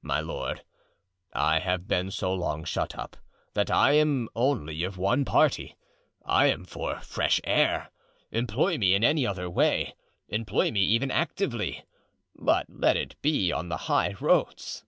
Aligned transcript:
"My 0.00 0.20
lord, 0.20 0.62
I 1.32 1.58
have 1.58 1.88
been 1.88 2.12
so 2.12 2.32
long 2.32 2.62
shut 2.62 2.96
up, 2.96 3.16
that 3.54 3.68
I 3.68 3.94
am 3.94 4.28
only 4.36 4.84
of 4.84 4.96
one 4.96 5.24
party—I 5.24 6.46
am 6.46 6.64
for 6.64 7.00
fresh 7.00 7.40
air. 7.42 7.90
Employ 8.30 8.78
me 8.78 8.94
in 8.94 9.02
any 9.02 9.26
other 9.26 9.50
way; 9.50 9.96
employ 10.28 10.70
me 10.70 10.82
even 10.82 11.10
actively, 11.10 11.84
but 12.36 12.66
let 12.68 12.96
it 12.96 13.20
be 13.22 13.50
on 13.50 13.68
the 13.70 13.76
high 13.90 14.14
roads." 14.20 14.84